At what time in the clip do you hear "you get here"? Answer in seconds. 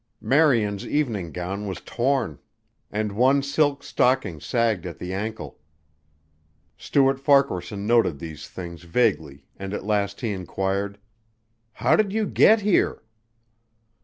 12.11-13.03